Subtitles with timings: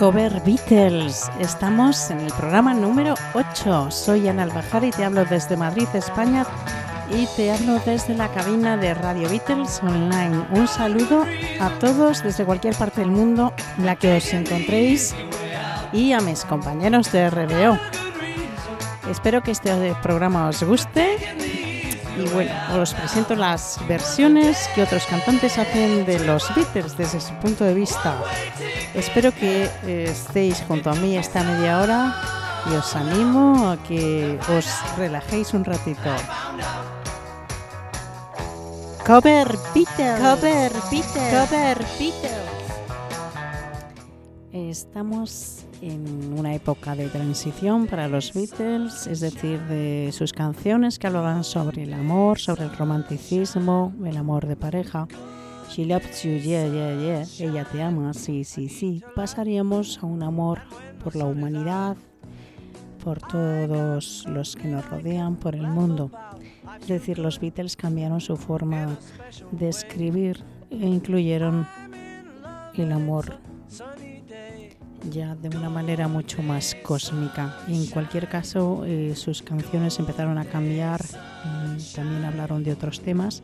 [0.00, 1.30] Cover Beatles.
[1.40, 3.90] Estamos en el programa número 8.
[3.90, 6.46] Soy Ana Albajara y te hablo desde Madrid, España.
[7.10, 10.46] Y te hablo desde la cabina de Radio Beatles Online.
[10.52, 11.26] Un saludo
[11.60, 15.14] a todos desde cualquier parte del mundo en la que os encontréis
[15.92, 17.78] y a mis compañeros de RBO.
[19.10, 21.18] Espero que este programa os guste
[22.16, 27.34] y bueno, os presento las versiones que otros cantantes hacen de los Beatles desde su
[27.34, 28.16] punto de vista.
[28.94, 32.14] Espero que eh, estéis junto a mí esta media hora
[32.70, 34.66] y os animo a que os
[34.98, 36.10] relajéis un ratito.
[39.06, 40.20] Cover Beatles.
[40.20, 41.30] Cover Beatles.
[41.30, 42.50] Cover Beatles.
[44.52, 51.06] Estamos en una época de transición para los Beatles, es decir, de sus canciones que
[51.06, 55.06] hablaban sobre el amor, sobre el romanticismo, el amor de pareja.
[55.70, 57.24] She loves you, yeah, yeah, yeah.
[57.38, 59.04] Ella te ama, sí, sí, sí.
[59.14, 60.58] Pasaríamos a un amor
[61.02, 61.96] por la humanidad,
[63.04, 66.10] por todos los que nos rodean, por el mundo.
[66.80, 68.98] Es decir, los Beatles cambiaron su forma
[69.52, 71.68] de escribir e incluyeron
[72.74, 73.38] el amor
[75.08, 77.56] ya de una manera mucho más cósmica.
[77.68, 81.00] En cualquier caso, eh, sus canciones empezaron a cambiar,
[81.94, 83.42] también hablaron de otros temas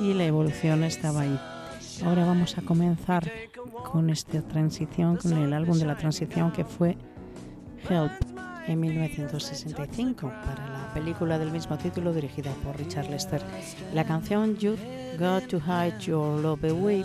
[0.00, 1.38] y la evolución estaba ahí.
[2.04, 3.30] Ahora vamos a comenzar
[3.90, 6.96] con esta transición, con el álbum de la transición que fue
[7.88, 8.12] Help
[8.66, 13.42] en 1965 para la película del mismo título dirigida por Richard Lester.
[13.94, 14.76] La canción You
[15.18, 17.04] Got to Hide Your Love Away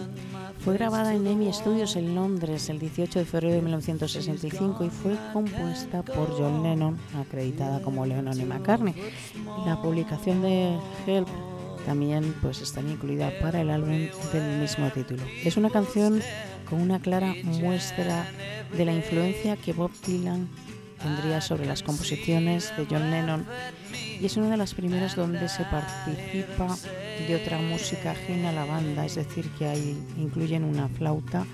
[0.60, 5.18] fue grabada en EMI Studios en Londres el 18 de febrero de 1965 y fue
[5.32, 8.96] compuesta por John Lennon, acreditada como Lennon y McCartney.
[9.66, 11.28] La publicación de Help
[11.86, 15.24] también pues está incluida para el álbum del mismo título.
[15.44, 16.22] Es una canción
[16.70, 18.26] con una clara muestra
[18.76, 20.48] de la influencia que Bob Dylan
[21.02, 23.46] tendría sobre las composiciones de John Lennon
[24.20, 26.78] y es una de las primeras donde se participa
[27.28, 31.46] de otra música ajena a la banda, es decir, que hay, incluyen una flauta.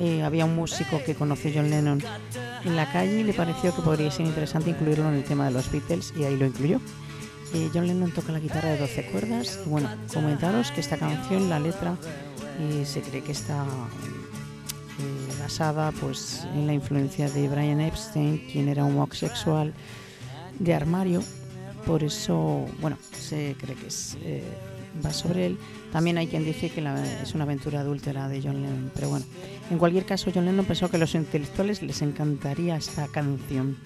[0.00, 2.02] Eh, había un músico que conoció John Lennon
[2.64, 5.52] en la calle y le pareció que podría ser interesante incluirlo en el tema de
[5.52, 6.80] los Beatles y ahí lo incluyó.
[7.52, 11.48] Eh, John Lennon toca la guitarra de 12 cuerdas y bueno, comentaros que esta canción,
[11.50, 11.96] la letra,
[12.60, 13.64] eh, se cree que está
[15.40, 19.74] basada pues, en la influencia de Brian Epstein, quien era homosexual
[20.58, 21.22] de armario.
[21.86, 23.88] Por eso, bueno, se cree que
[24.22, 24.42] eh,
[25.04, 25.58] va sobre él.
[25.92, 26.82] También hay quien dice que
[27.22, 28.90] es una aventura adúltera de John Lennon.
[28.94, 29.26] Pero bueno,
[29.70, 33.76] en cualquier caso, John Lennon pensó que a los intelectuales les encantaría esta canción.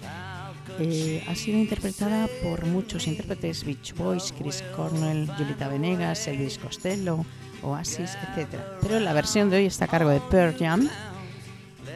[0.79, 7.25] Eh, ha sido interpretada por muchos intérpretes, Beach Boys, Chris Cornell, Julieta Venegas, Elvis Costello,
[7.61, 8.59] Oasis, etc.
[8.81, 10.89] Pero la versión de hoy está a cargo de Pearl Jam.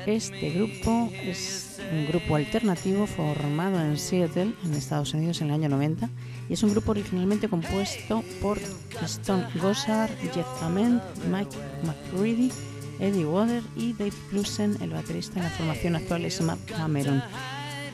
[0.05, 5.69] Este grupo es un grupo alternativo formado en Seattle, en Estados Unidos, en el año
[5.69, 6.09] 90,
[6.49, 8.59] y es un grupo originalmente compuesto por
[9.03, 11.01] Stone Gossard, Jeff Ament,
[11.31, 12.51] Mike McCready,
[12.99, 17.23] Eddie Water y Dave Clusen, el baterista en la formación actual es Matt Cameron.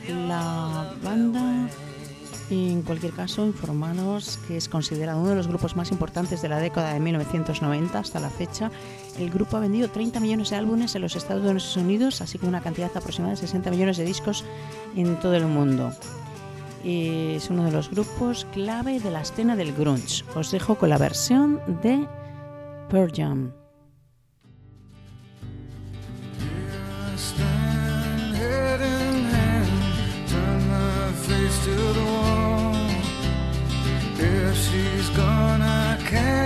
[0.08, 1.68] La banda
[2.50, 6.58] en cualquier caso, informaros que es considerado uno de los grupos más importantes de la
[6.58, 8.72] década de 1990 hasta la fecha.
[9.18, 12.60] El grupo ha vendido 30 millones de álbumes en los Estados Unidos, así como una
[12.60, 14.44] cantidad aproximada de 60 millones de discos
[14.96, 15.92] en todo el mundo.
[16.84, 20.24] Es uno de los grupos clave de la escena del grunge.
[20.34, 22.08] Os dejo con la versión de
[22.88, 23.59] Pearl Jam.
[31.70, 32.74] to the wall.
[34.18, 36.39] If she's gone, I can't.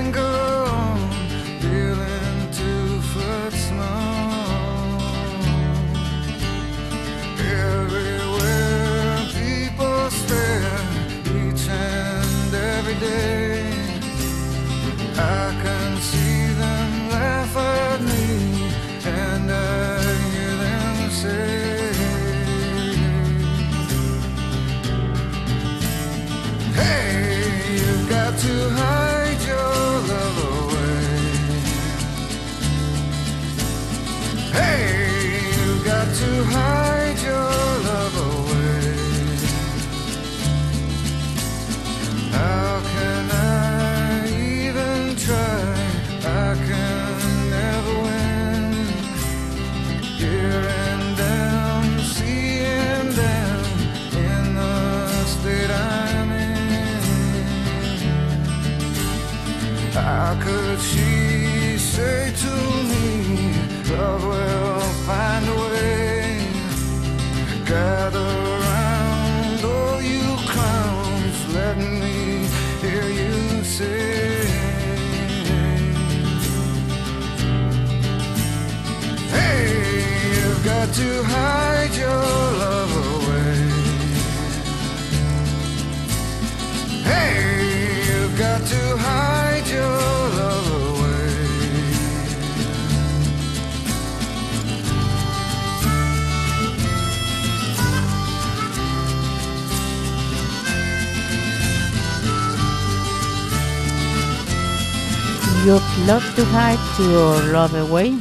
[105.65, 108.21] You'd Love to Hide Your Love Away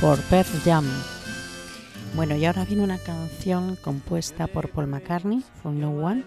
[0.00, 0.84] por Pearl Jam.
[2.16, 6.24] Bueno, y ahora viene una canción compuesta por Paul McCartney, For No One,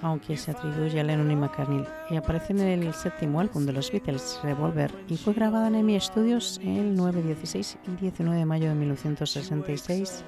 [0.00, 3.92] aunque se atribuye a Lennon y McCartney, y aparece en el séptimo álbum de los
[3.92, 8.70] Beatles, Revolver, y fue grabada en EMI Studios el 9, 16 y 19 de mayo
[8.70, 10.24] de 1966.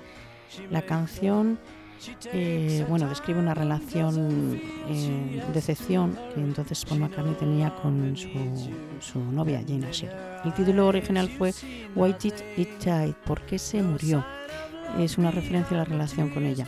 [0.71, 1.59] La canción
[2.33, 8.29] eh, bueno, describe una relación eh, decepción que entonces Paul McCartney tenía con su,
[9.01, 10.15] su novia Jane Asher.
[10.45, 11.53] El título original fue
[11.95, 13.15] Why Did It Die?
[13.25, 14.25] ¿Por qué se murió?
[14.99, 16.67] Es una referencia a la relación con ella.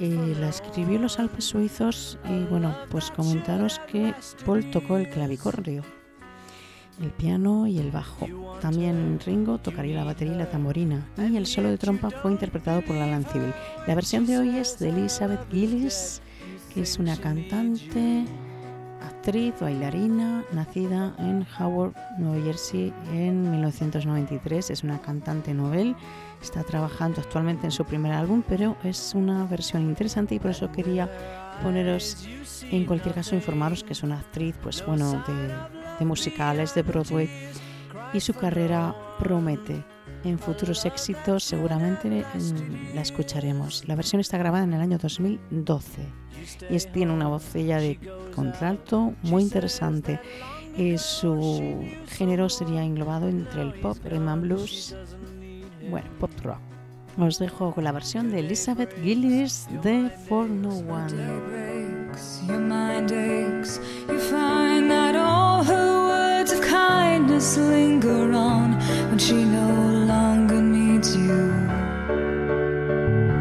[0.00, 4.14] Eh, la escribió en los Alpes suizos y bueno, pues comentaros que
[4.44, 5.82] Paul tocó el clavicordio,
[7.02, 8.28] el piano y el bajo.
[8.60, 11.06] También Ringo tocaría la batería y la tamborina.
[11.18, 13.52] Y el solo de trompa fue interpretado por Alan Civil.
[13.86, 16.22] La versión de hoy es de Elizabeth Gillis,
[16.72, 18.24] que es una cantante,
[19.02, 24.70] actriz, bailarina, nacida en Howard, Nueva Jersey en 1993.
[24.70, 25.96] Es una cantante novel.
[26.40, 30.70] Está trabajando actualmente en su primer álbum, pero es una versión interesante y por eso
[30.70, 31.10] quería
[31.62, 32.28] poneros,
[32.70, 37.28] en cualquier caso, informaros que es una actriz, pues bueno, de de musicales de Broadway
[38.12, 39.84] y su carrera promete.
[40.24, 42.24] En futuros éxitos seguramente
[42.94, 43.86] la escucharemos.
[43.88, 46.02] La versión está grabada en el año 2012
[46.70, 47.98] y es, tiene una vocella de
[48.34, 50.20] contralto muy interesante.
[50.76, 54.96] Eh, su género sería englobado entre el pop, rhythm and blues,
[55.90, 56.60] bueno, pop rock.
[57.18, 61.12] Os dejo con la versión de Elizabeth Gillis de For No One.
[67.42, 68.78] Linger on
[69.10, 69.70] when she no
[70.06, 71.50] longer needs you.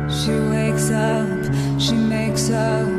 [0.09, 1.41] She wakes up,
[1.79, 2.89] she makes up,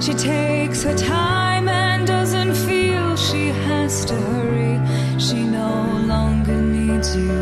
[0.00, 4.78] she takes her time and doesn't feel she has to hurry.
[5.18, 5.72] She no
[6.06, 7.32] longer needs you,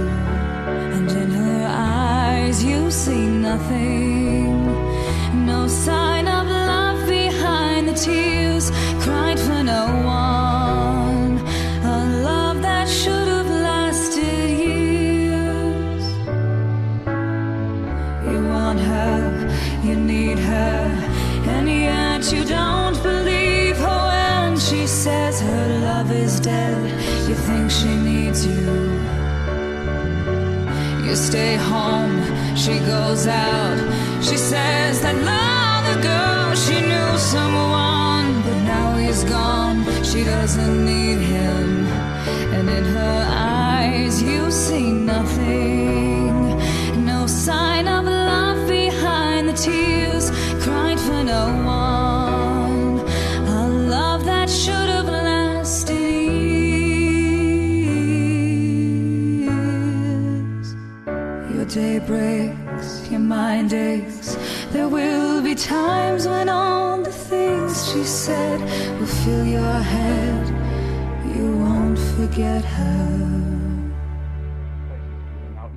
[0.96, 4.64] and in her eyes you see nothing,
[5.44, 8.70] no sign of love behind the tears
[9.04, 10.29] cried for no one.
[31.30, 32.16] Stay home,
[32.56, 33.78] she goes out.
[34.20, 39.78] She says that long ago she knew someone, but now he's gone.
[40.02, 41.86] She doesn't need him,
[42.56, 46.58] and in her eyes you see nothing.
[47.06, 48.09] No sign of
[61.70, 64.36] day breaks, your mind aches.
[64.72, 68.60] There will be times when all the things she said
[68.98, 69.62] will fill your
[69.94, 70.48] head.
[71.36, 73.16] You won't forget her.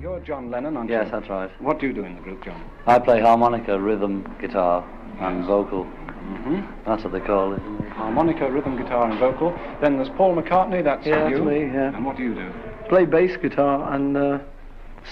[0.00, 1.12] You're John Lennon, aren't Yes, you?
[1.12, 1.50] that's right.
[1.62, 2.60] What do you do in the group, John?
[2.86, 4.84] I play harmonica, rhythm, guitar,
[5.20, 5.84] and vocal.
[5.84, 6.60] Mm-hmm.
[6.84, 7.60] That's what they call it.
[7.92, 9.56] Harmonica, rhythm, guitar, and vocal.
[9.80, 11.36] Then there's Paul McCartney, that's Yeah, you.
[11.36, 11.94] that's me, yeah.
[11.94, 12.52] And what do you do?
[12.88, 14.38] Play bass guitar and uh,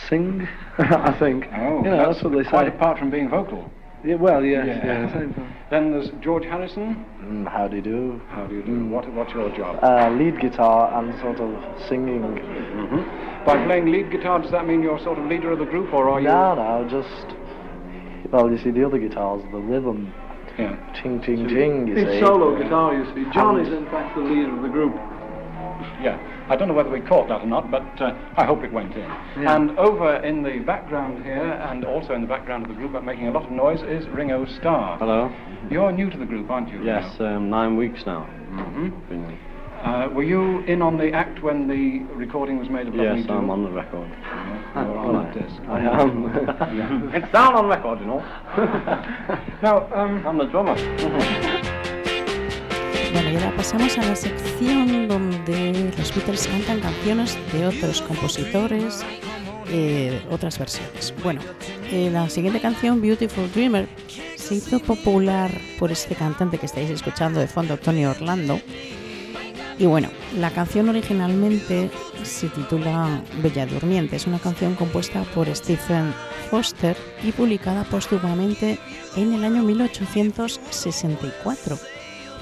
[0.08, 1.46] sing, I think.
[1.54, 2.75] Oh, you know, that's, what they quite say.
[2.75, 3.70] apart from being vocal.
[4.04, 4.84] Yeah, well, yes, Yeah.
[4.84, 5.12] yeah.
[5.12, 5.52] same thing.
[5.70, 7.04] Then there's George Harrison.
[7.20, 8.20] Mm, how do you do?
[8.30, 8.87] How do you do?
[8.87, 9.78] What, what's your job?
[9.82, 11.54] Uh, lead guitar and sort of
[11.88, 12.20] singing.
[12.22, 15.92] hmm By playing lead guitar, does that mean you're sort of leader of the group,
[15.94, 16.26] or are you?
[16.28, 17.37] No, no, just.
[18.32, 20.12] Well, you see, the other guitars, the rhythm,
[20.58, 20.75] Yeah.
[21.00, 22.00] ting, ting, ting, you see.
[22.02, 23.30] It's solo guitar, you see.
[23.32, 24.94] John And- is in fact the leader of the group.
[26.02, 26.18] Yeah.
[26.49, 28.94] I don't know whether we caught that or not, but uh, I hope it went
[28.94, 29.00] in.
[29.00, 29.54] Yeah.
[29.56, 33.04] And over in the background here, and also in the background of the group, but
[33.04, 34.99] making a lot of noise, is Ringo Starr.
[34.99, 35.32] Hello.
[35.71, 36.82] You're new to the group, aren't you?
[36.85, 38.25] Yes, um, nine weeks now.
[38.25, 39.38] hmm Been-
[39.82, 43.21] Uh, were you in on the act when the recording was made of Love Me
[43.23, 43.30] Yes?
[43.30, 44.09] I'm on the record.
[44.76, 45.50] You're on it, yes.
[45.68, 47.11] I am.
[47.14, 48.21] It's down on record, you know.
[49.62, 50.76] Now, um, I'm the drummer.
[53.12, 59.04] Bueno, y ahora pasamos a la sección donde los Beatles cantan canciones de otros compositores,
[59.69, 61.12] eh, otras versiones.
[61.23, 61.42] Bueno,
[61.90, 63.87] eh, la siguiente canción, Beautiful Dreamer,
[64.37, 68.59] se hizo popular por este cantante que estáis escuchando de fondo, Tony Orlando.
[69.78, 71.90] Y bueno, la canción originalmente
[72.23, 74.16] se titula Bella Durmiente.
[74.16, 76.14] Es una canción compuesta por Stephen
[76.50, 78.78] Foster y publicada póstumamente
[79.16, 81.78] en el año 1864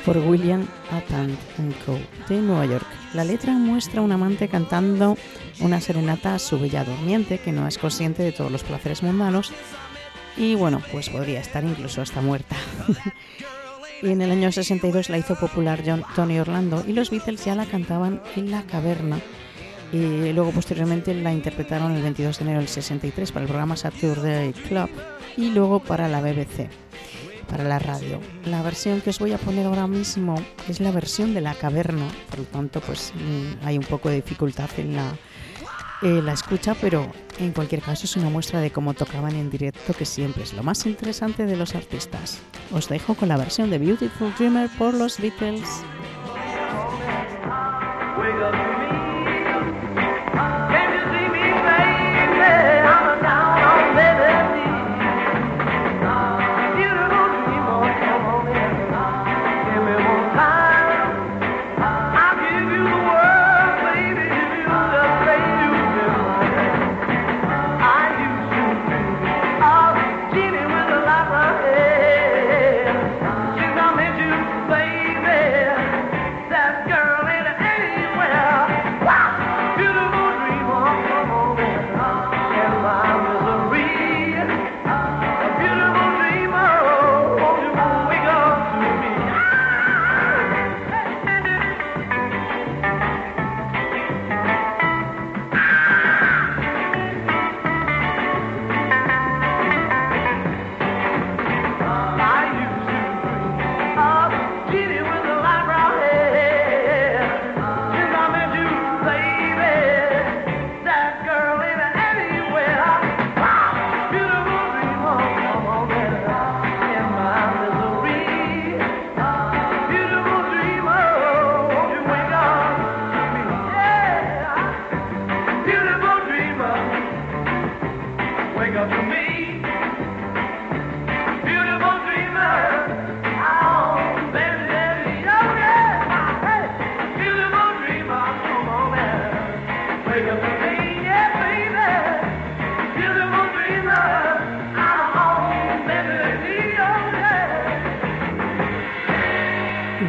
[0.04, 1.38] por William Appant
[1.84, 1.98] Co.
[2.28, 2.86] de Nueva York.
[3.14, 5.16] La letra muestra a un amante cantando
[5.60, 9.52] una serenata a su bella durmiente que no es consciente de todos los placeres mundanos
[10.36, 12.56] y bueno, pues podría estar incluso hasta muerta.
[14.02, 17.54] y en el año 62 la hizo popular John, Tony Orlando y los Beatles ya
[17.54, 19.20] la cantaban en la caverna.
[19.92, 24.52] Y luego posteriormente la interpretaron el 22 de enero del 63 para el programa Saturday
[24.52, 24.88] Club
[25.36, 26.68] y luego para la BBC
[27.50, 28.20] para la radio.
[28.44, 30.36] La versión que os voy a poner ahora mismo
[30.68, 34.16] es la versión de la caverna, por lo tanto pues mm, hay un poco de
[34.16, 35.12] dificultad en la,
[36.02, 39.92] eh, la escucha, pero en cualquier caso es una muestra de cómo tocaban en directo,
[39.92, 42.38] que siempre es lo más interesante de los artistas.
[42.72, 45.82] Os dejo con la versión de Beautiful Dreamer por los Beatles.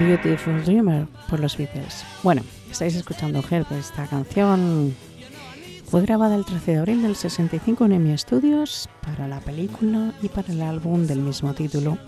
[0.02, 2.04] Beautiful Dreamer por los Beatles.
[2.24, 2.42] Bueno,
[2.72, 4.96] estáis escuchando Help, esta canción
[5.86, 10.28] fue grabada el 13 de abril del 65 en EMI Studios para la película y
[10.30, 12.00] para el álbum del mismo título.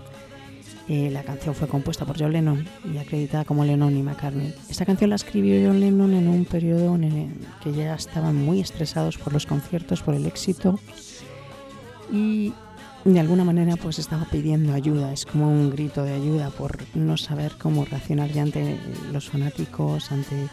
[0.88, 4.54] Eh, la canción fue compuesta por John Lennon y acreditada como Lennon y McCartney.
[4.68, 9.18] Esta canción la escribió John Lennon en un periodo en que ya estaban muy estresados
[9.18, 10.80] por los conciertos, por el éxito
[12.12, 12.52] y
[13.04, 17.16] de alguna manera pues estaba pidiendo ayuda, es como un grito de ayuda por no
[17.16, 18.78] saber cómo reaccionar ya ante
[19.12, 20.48] los fanáticos, ante eh,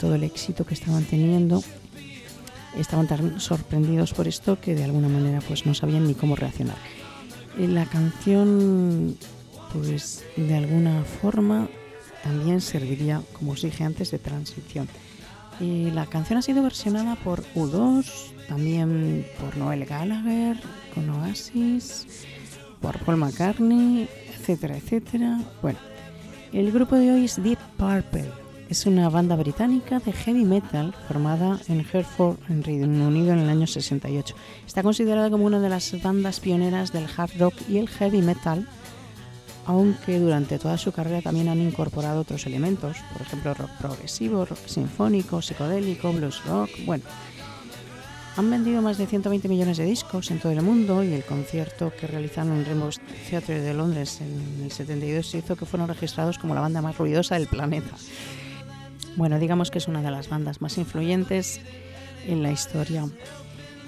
[0.00, 1.62] todo el éxito que estaban teniendo.
[2.76, 6.76] Estaban tan sorprendidos por esto que de alguna manera pues no sabían ni cómo reaccionar.
[7.58, 9.16] Eh, La canción
[9.72, 11.68] pues de alguna forma
[12.22, 14.88] también serviría, como os dije antes, de transición.
[15.60, 18.04] Y la canción ha sido versionada por U2,
[18.48, 20.58] también por Noel Gallagher,
[20.94, 22.06] con Oasis,
[22.80, 24.08] por Paul McCartney,
[24.38, 25.40] etcétera, etcétera.
[25.62, 25.78] Bueno,
[26.52, 28.30] el grupo de hoy es Deep Purple.
[28.68, 33.48] Es una banda británica de heavy metal formada en Hereford, en Reino Unido, en el
[33.48, 34.34] año 68.
[34.66, 38.68] Está considerada como una de las bandas pioneras del hard rock y el heavy metal,
[39.66, 44.66] aunque durante toda su carrera también han incorporado otros elementos, por ejemplo rock progresivo, rock
[44.66, 47.04] sinfónico, psicodélico, blues rock, bueno.
[48.36, 51.90] Han vendido más de 120 millones de discos en todo el mundo y el concierto
[51.98, 52.90] que realizaron en Rainbow
[53.30, 57.36] Theatre de Londres en el 72 hizo que fueron registrados como la banda más ruidosa
[57.36, 57.96] del planeta.
[59.16, 61.60] Bueno, digamos que es una de las bandas más influyentes
[62.26, 63.08] en la historia.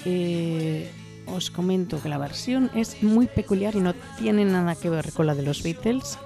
[0.07, 0.91] Eh,
[1.33, 5.27] os comento que la versión es muy peculiar y no tiene nada que ver con
[5.27, 6.19] la de los Beatles.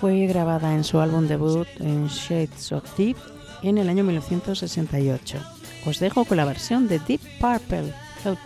[0.00, 3.16] Fue grabada en su álbum debut en Shades of Deep
[3.62, 5.38] en el año 1968.
[5.86, 7.92] Os dejo con la versión de Deep Purple,
[8.24, 8.38] Help.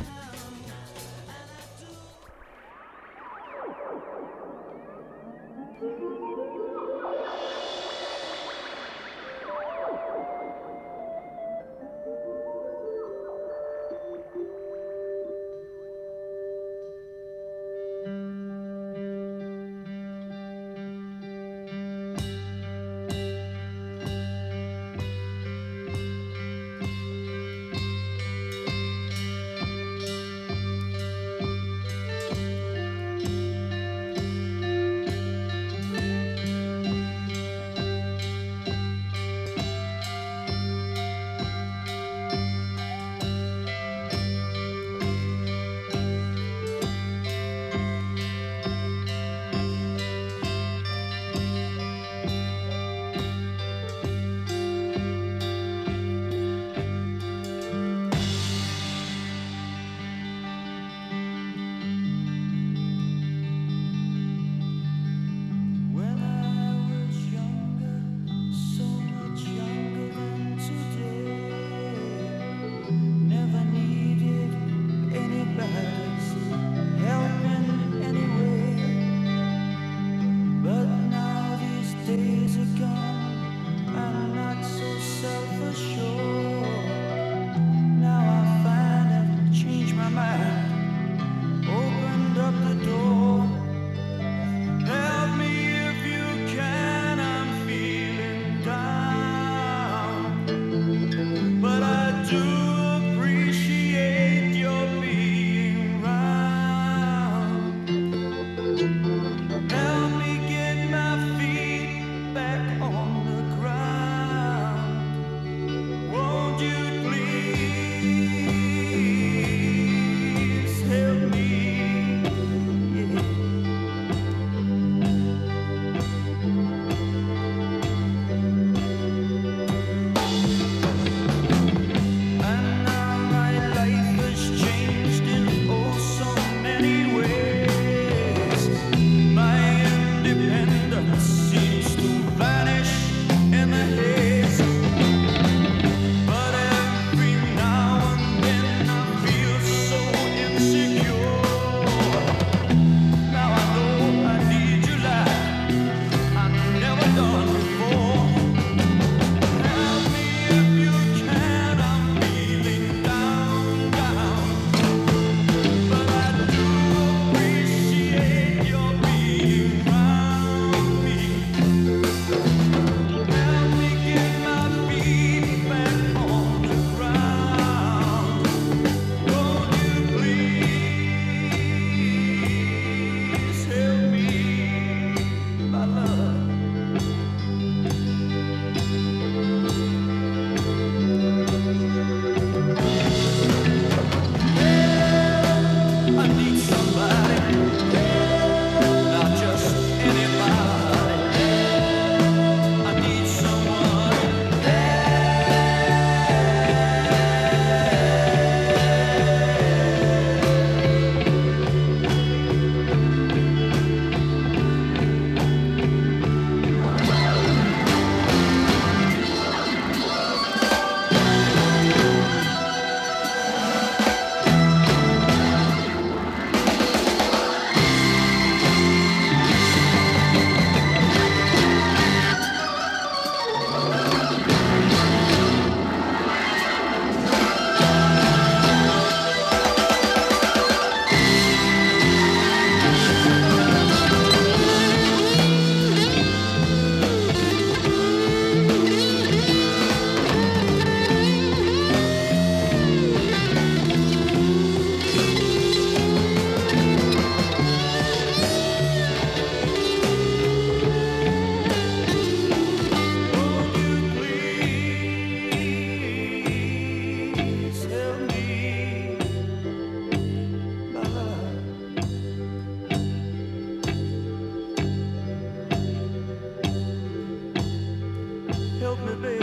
[278.96, 279.41] help me, baby.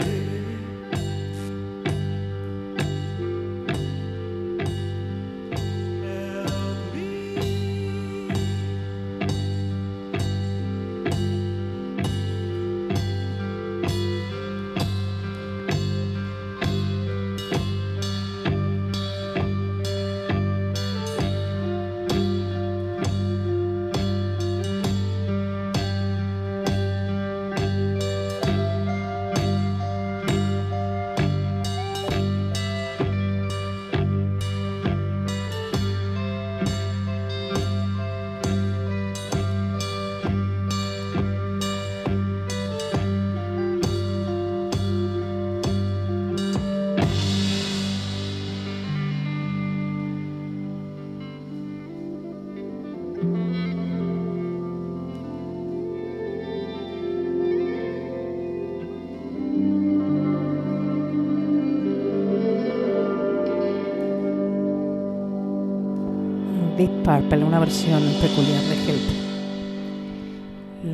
[67.44, 69.02] Una versión peculiar de Help.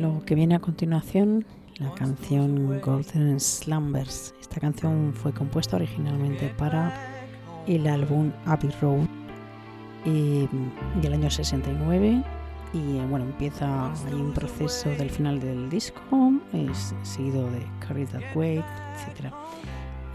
[0.01, 1.45] Lo que viene a continuación,
[1.77, 4.35] la canción Golden Slumbers.
[4.41, 6.93] Esta canción fue compuesta originalmente para
[7.67, 9.07] el álbum Abbey Road
[10.03, 10.49] y,
[11.01, 12.21] del año 69
[12.73, 18.05] y eh, bueno empieza hay un proceso del final del disco es seguido de Carry
[18.07, 19.31] That Weight etcétera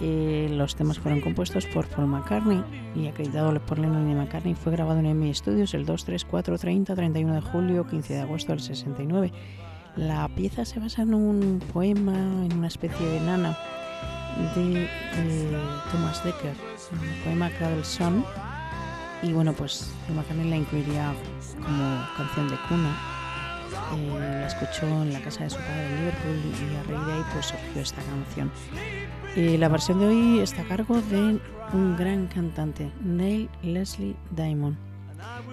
[0.04, 2.64] Eh, los temas fueron compuestos por Paul McCartney
[2.96, 6.58] y acreditado por Lennon y McCartney fue grabado en EMI Studios el 2, 3, 4,
[6.58, 9.32] 30, 31 de julio, 15 de agosto del 69
[9.94, 13.56] la pieza se basa en un poema en una especie de nana
[14.56, 15.58] de eh,
[15.92, 16.56] Thomas Dekker
[16.90, 18.24] un poema creado el Son
[19.22, 21.14] y bueno pues McCartney la incluiría
[21.64, 23.11] como canción de cuna
[23.72, 27.12] eh, la escuchó en la casa de su padre en Liverpool y a raíz de
[27.12, 28.50] ahí pues surgió esta canción.
[29.36, 31.40] Eh, la versión de hoy está a cargo de
[31.72, 34.76] un gran cantante, Neil Leslie Diamond.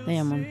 [0.06, 0.46] Diamond.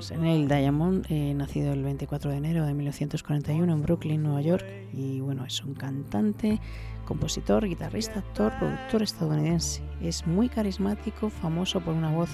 [0.00, 4.64] Sea, Neil Diamond, eh, nacido el 24 de enero de 1941 en Brooklyn, Nueva York,
[4.92, 6.60] y bueno, es un cantante,
[7.04, 9.82] compositor, guitarrista, actor, productor estadounidense.
[10.00, 12.30] Es muy carismático, famoso por una voz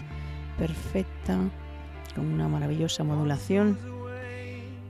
[0.58, 1.38] perfecta,
[2.14, 3.93] con una maravillosa modulación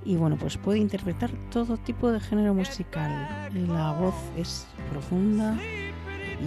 [0.04, 3.10] y bueno, pues puede interpretar todo tipo de género musical.
[3.68, 5.56] La voz es profunda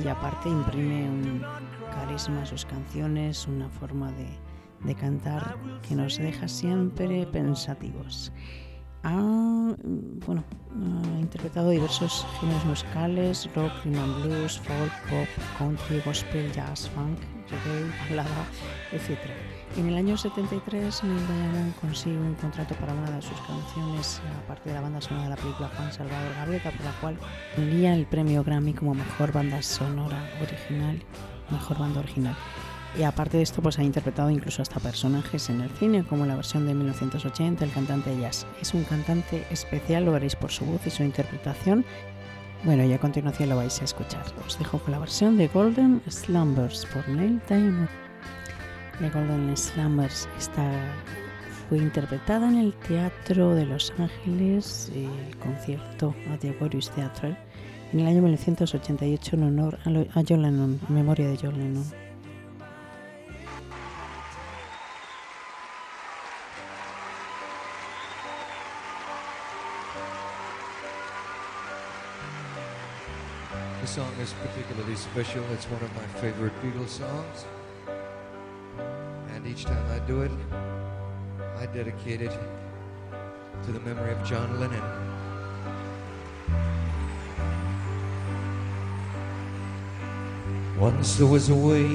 [0.03, 1.43] y aparte imprime un
[1.91, 4.27] carisma a sus canciones, una forma de,
[4.83, 8.31] de cantar que nos deja siempre pensativos.
[9.03, 16.01] Ha, mm, bueno, ha interpretado diversos géneros musicales, rock, rhythm and blues, folk, pop, country,
[16.05, 18.45] gospel, jazz, funk, reggae, balada,
[18.91, 19.17] etc.
[19.77, 24.69] En el año 73, Neil Diamond consigue un contrato para una de sus canciones, aparte
[24.69, 27.17] de la banda sonora de la película Juan Salvador Gaviota, por la cual
[27.55, 31.01] tendría el premio Grammy como mejor banda sonora original,
[31.51, 32.35] mejor banda original.
[32.97, 36.35] Y aparte de esto, pues ha interpretado incluso hasta personajes en el cine, como la
[36.35, 38.47] versión de 1980, el cantante de jazz.
[38.59, 41.85] Es un cantante especial, lo veréis por su voz y su interpretación.
[42.63, 44.23] Bueno, y a continuación lo vais a escuchar.
[44.47, 47.87] Os dejo con la versión de Golden Slumbers por Neil Diamond.
[48.99, 50.71] The Golden Slumbers está,
[51.69, 57.37] fue interpretada en el Teatro de Los Ángeles, el concierto Aquarius Theatre,
[57.93, 62.06] en el año 1988 en honor a, a John Lennon, en memoria de John Lennon.
[73.87, 75.45] This song is particularly special.
[75.53, 77.45] It's one of my favorite Beatles songs.
[79.33, 80.31] And each time I do it,
[81.57, 82.37] I dedicate it
[83.63, 84.83] to the memory of John Lennon.
[90.77, 91.87] Once there was a way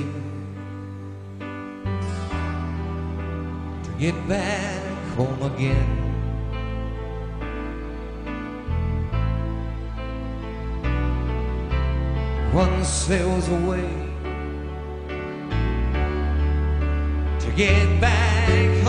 [3.83, 4.83] to get back
[5.15, 6.02] home again.
[12.53, 13.89] Once there was a way
[17.41, 18.82] to get back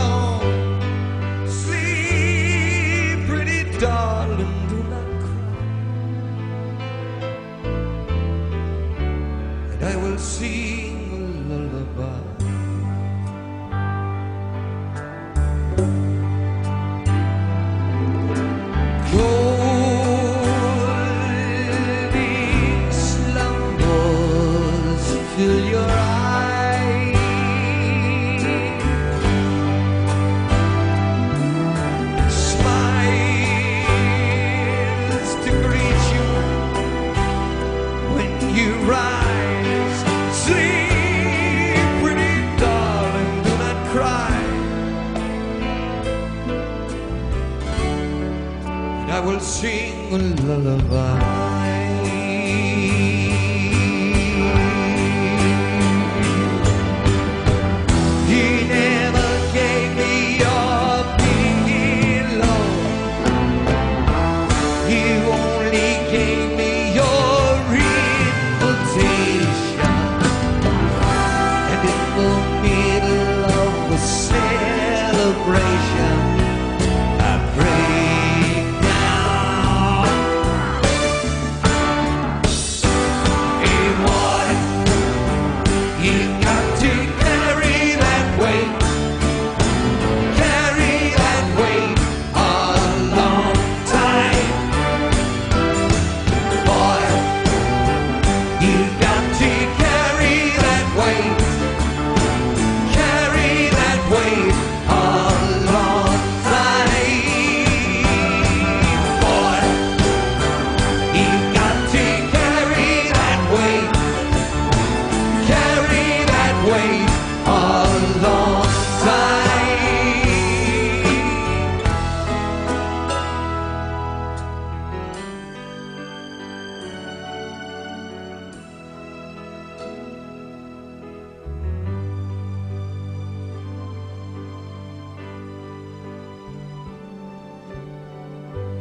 [75.45, 76.32] vibration.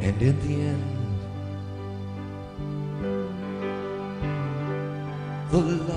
[0.03, 0.83] And in the end,
[5.49, 5.92] the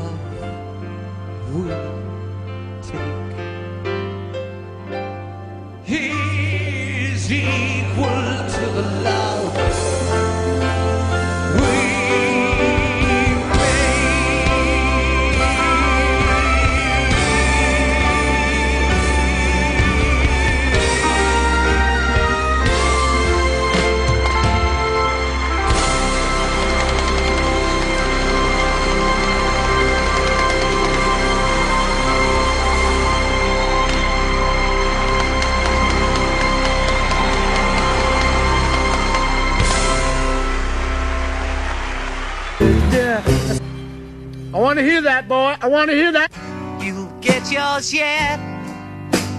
[44.56, 45.54] I want to hear that, boy.
[45.60, 46.32] I want to hear that.
[46.80, 48.38] You'll get yours yet.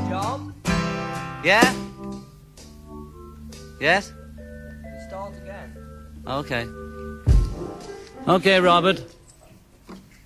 [0.07, 0.53] Job?
[1.43, 1.73] Yeah?
[3.81, 4.13] Yes?
[5.07, 5.75] Start again.
[6.27, 6.67] Okay.
[8.27, 9.03] Okay, Robert.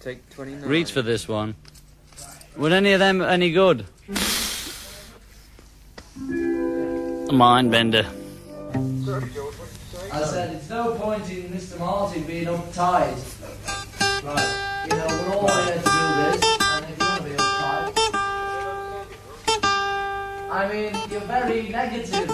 [0.02, 0.68] Take 29.
[0.68, 1.56] Reach for this one.
[2.58, 3.86] Were any of them any good?
[7.32, 8.06] Mind bender.
[10.12, 11.80] I said, it's no point in Mr.
[11.80, 13.16] Martin being uptight.
[14.24, 17.36] Right, you know, we're all here to do this, and if you want to be.
[20.50, 22.30] I mean, you're very negative.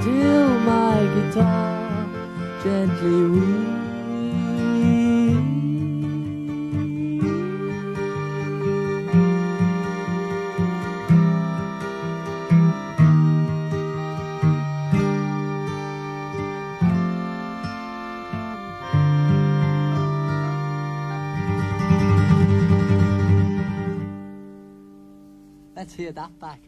[0.00, 2.06] Still my guitar
[2.62, 3.83] gently weeps.
[25.84, 26.60] Let's hear that back.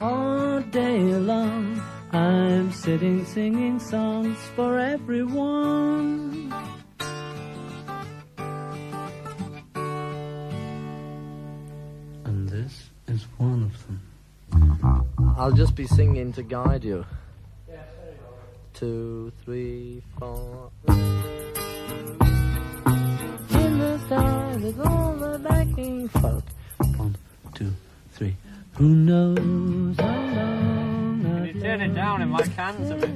[0.00, 1.78] All day long,
[2.10, 6.50] I'm sitting singing songs for everyone.
[12.24, 14.00] And this is one of them.
[15.36, 17.04] I'll just be singing to guide you.
[18.72, 20.70] Two, three, four.
[20.88, 20.96] In
[23.78, 26.45] the stars is all the backing folk.
[28.78, 31.22] Who knows how long?
[31.22, 33.10] Can you turn it down in my cans a bit?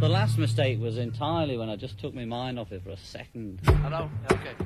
[0.00, 2.96] The last mistake was entirely when I just took my mind off it for a
[2.96, 3.60] second.
[3.84, 4.10] Hello?
[4.32, 4.56] Okay.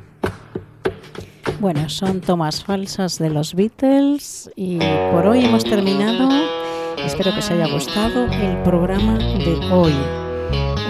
[1.60, 4.78] Bueno, son tomas falsas de los Beatles y
[5.12, 6.60] por hoy hemos terminado.
[7.04, 9.94] Espero que os haya gustado el programa de hoy.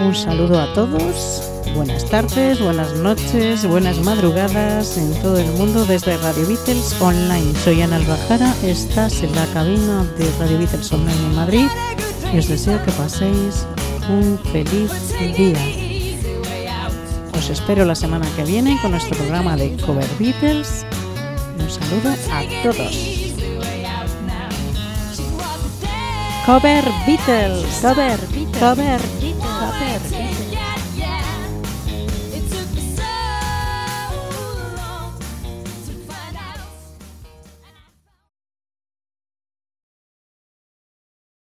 [0.05, 1.47] Un saludo a todos.
[1.75, 7.55] Buenas tardes, buenas noches, buenas madrugadas en todo el mundo desde Radio Beatles Online.
[7.63, 11.67] Soy Ana Albajara, estás en la cabina de Radio Beatles Online en Madrid
[12.33, 13.65] y os deseo que paséis
[14.09, 14.91] un feliz
[15.37, 15.57] día.
[17.37, 20.85] Os espero la semana que viene con nuestro programa de Cover Beatles.
[21.57, 23.20] Un saludo a todos.
[26.51, 27.79] Cover Beatles.
[27.81, 28.59] Cover Beatles.
[28.59, 29.39] Cover Beatles.
[29.39, 30.40] Cover Beatles.